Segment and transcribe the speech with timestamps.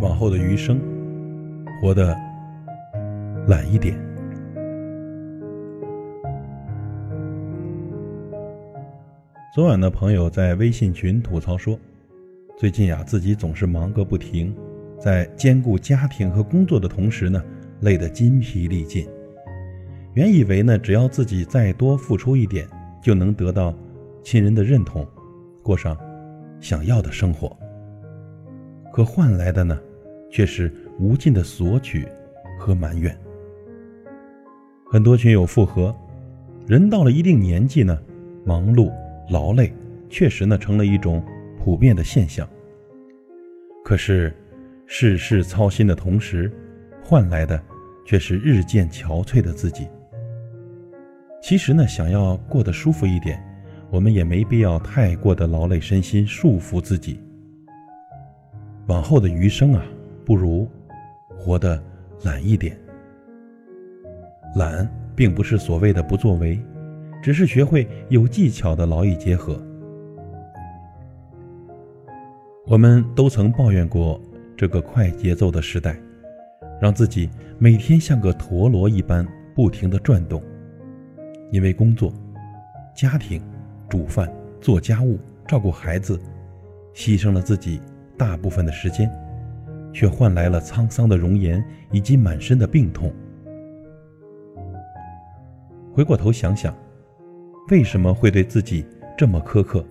[0.00, 0.80] 往后的余生，
[1.80, 2.16] 活得
[3.46, 3.96] 懒一点。
[9.54, 11.78] 昨晚的朋友在微信群吐槽说，
[12.58, 14.52] 最近呀，自己总是忙个不停，
[14.98, 17.40] 在兼顾家庭和工作的同时呢，
[17.80, 19.06] 累得筋疲力尽。
[20.14, 22.66] 原以为呢，只要自己再多付出一点，
[23.00, 23.72] 就能得到
[24.24, 25.06] 亲人的认同，
[25.62, 25.96] 过上
[26.60, 27.56] 想要的生活。
[28.94, 29.76] 可换来的呢，
[30.30, 32.06] 却是无尽的索取
[32.56, 33.12] 和埋怨。
[34.86, 35.92] 很多群友附和，
[36.64, 37.98] 人到了一定年纪呢，
[38.44, 38.92] 忙碌
[39.28, 39.72] 劳累，
[40.08, 41.20] 确实呢成了一种
[41.58, 42.48] 普遍的现象。
[43.84, 44.32] 可是，
[44.86, 46.48] 事事操心的同时，
[47.02, 47.60] 换来的
[48.06, 49.88] 却是日渐憔悴的自己。
[51.42, 53.42] 其实呢，想要过得舒服一点，
[53.90, 57.18] 我们也没必要太过的劳累身心，束缚自己。
[58.86, 59.82] 往后的余生啊，
[60.24, 60.68] 不如
[61.36, 61.82] 活得
[62.22, 62.76] 懒一点。
[64.56, 66.60] 懒并不是所谓的不作为，
[67.22, 69.60] 只是学会有技巧的劳逸结合。
[72.66, 74.20] 我们都曾抱怨过
[74.56, 75.98] 这个快节奏的时代，
[76.80, 80.42] 让自己每天像个陀螺一般不停地转动，
[81.50, 82.12] 因为工作、
[82.94, 83.42] 家庭、
[83.88, 86.18] 煮饭、做家务、照顾孩子，
[86.94, 87.80] 牺牲了自己。
[88.16, 89.10] 大部分的时间，
[89.92, 93.12] 却换来了沧桑的容颜以及满身的病痛。
[95.92, 96.74] 回过头想想，
[97.70, 98.84] 为什么会对自己
[99.16, 99.84] 这么苛刻，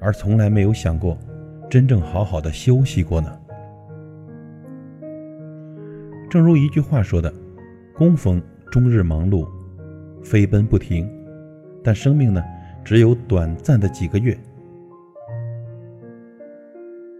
[0.00, 1.16] 而从来没有想过
[1.70, 3.38] 真正好好的休息过呢？
[6.28, 7.32] 正如一句话说的
[7.96, 9.48] ：“工蜂终日忙碌，
[10.22, 11.08] 飞奔不停，
[11.82, 12.42] 但生命呢，
[12.84, 14.36] 只有短暂的几个月。”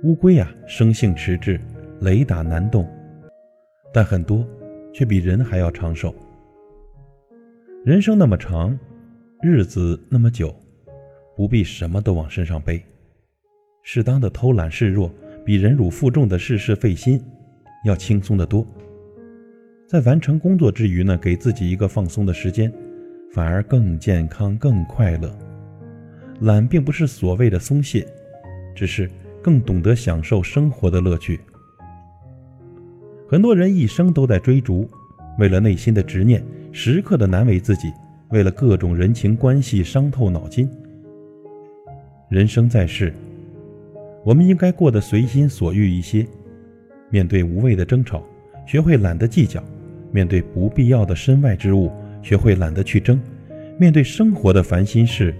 [0.02, 1.58] 乌龟呀，生性迟滞，
[2.00, 2.86] 雷打难动，
[3.94, 4.46] 但很多
[4.92, 6.14] 却比人还要长寿。
[7.82, 8.78] 人生那么长，
[9.40, 10.54] 日子那么久，
[11.34, 12.82] 不必什么都往身上背，
[13.82, 15.10] 适当的偷懒示弱，
[15.46, 17.18] 比忍辱负重的事事费心
[17.82, 18.66] 要轻松得多。
[19.86, 22.70] 在完成工作之余呢，给自己一个放松的时间，
[23.32, 25.34] 反而更健康、更快乐。
[26.40, 28.06] 懒并不是所谓的松懈，
[28.74, 29.10] 只是。
[29.46, 31.38] 更懂得享受生活的乐趣。
[33.28, 34.90] 很多人一生都在追逐，
[35.38, 37.92] 为了内心的执念，时刻的难为自己，
[38.30, 40.68] 为了各种人情关系伤透脑筋。
[42.28, 43.14] 人生在世，
[44.24, 46.26] 我们应该过得随心所欲一些。
[47.08, 48.24] 面对无谓的争吵，
[48.66, 49.60] 学会懒得计较；
[50.10, 51.88] 面对不必要的身外之物，
[52.20, 53.16] 学会懒得去争；
[53.78, 55.32] 面对生活的烦心事，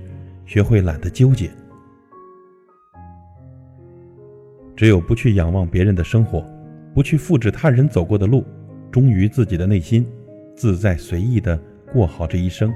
[0.45, 1.51] 学会懒得纠结。
[4.77, 6.45] 只有不去仰望别人的生活，
[6.95, 8.45] 不去复制他人走过的路，
[8.93, 10.07] 忠于自己的内心，
[10.55, 11.59] 自在随意的
[11.91, 12.71] 过好这一生，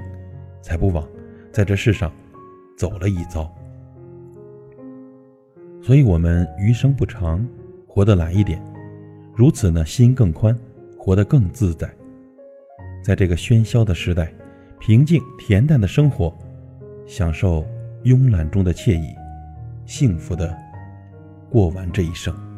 [0.63, 1.07] 才不枉
[1.51, 2.11] 在这世上
[2.75, 3.53] 走了一遭。
[5.83, 7.47] 所以，我们余生不长，
[7.87, 8.59] 活得懒一点，
[9.35, 10.57] 如此呢，心更宽，
[10.97, 11.87] 活得更自在。
[13.03, 14.33] 在这个喧嚣的时代，
[14.79, 16.35] 平静恬淡的生活，
[17.05, 17.65] 享受
[18.03, 19.13] 慵懒中的惬意，
[19.85, 20.70] 幸福的。
[21.51, 22.50] 过完这一生。